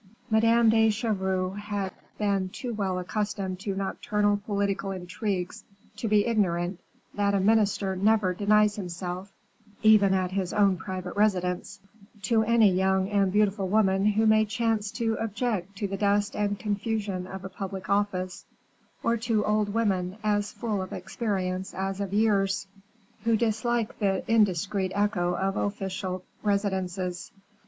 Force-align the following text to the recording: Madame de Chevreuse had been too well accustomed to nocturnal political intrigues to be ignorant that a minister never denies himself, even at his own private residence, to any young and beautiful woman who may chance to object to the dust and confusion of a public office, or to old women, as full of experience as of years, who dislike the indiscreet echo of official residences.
Madame 0.31 0.71
de 0.71 0.89
Chevreuse 0.89 1.59
had 1.59 1.93
been 2.17 2.49
too 2.49 2.73
well 2.73 2.97
accustomed 2.97 3.59
to 3.59 3.75
nocturnal 3.75 4.35
political 4.47 4.89
intrigues 4.89 5.63
to 5.95 6.07
be 6.07 6.25
ignorant 6.25 6.79
that 7.13 7.35
a 7.35 7.39
minister 7.39 7.95
never 7.95 8.33
denies 8.33 8.77
himself, 8.77 9.31
even 9.83 10.11
at 10.11 10.31
his 10.31 10.53
own 10.53 10.75
private 10.75 11.15
residence, 11.15 11.79
to 12.23 12.41
any 12.41 12.71
young 12.71 13.09
and 13.09 13.31
beautiful 13.31 13.67
woman 13.67 14.03
who 14.07 14.25
may 14.25 14.43
chance 14.43 14.89
to 14.89 15.13
object 15.19 15.75
to 15.77 15.87
the 15.87 15.97
dust 15.97 16.35
and 16.35 16.57
confusion 16.57 17.27
of 17.27 17.45
a 17.45 17.49
public 17.49 17.87
office, 17.87 18.43
or 19.03 19.15
to 19.17 19.45
old 19.45 19.71
women, 19.71 20.17
as 20.23 20.51
full 20.51 20.81
of 20.81 20.91
experience 20.93 21.75
as 21.75 22.01
of 22.01 22.11
years, 22.11 22.65
who 23.23 23.37
dislike 23.37 23.99
the 23.99 24.23
indiscreet 24.27 24.91
echo 24.95 25.35
of 25.35 25.55
official 25.55 26.23
residences. 26.41 27.31